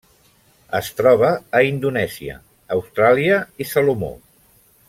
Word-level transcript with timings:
Es 0.79 0.87
troba 1.01 1.29
a 1.59 1.61
Indonèsia, 1.69 2.39
Austràlia 2.79 3.41
i 3.65 3.73
Salomó. 3.77 4.15